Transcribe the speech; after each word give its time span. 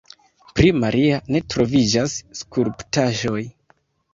Pri 0.59 0.69
Maria 0.83 1.19
ne 1.35 1.41
troviĝas 1.55 2.15
skulptaĵoj. 2.43 3.41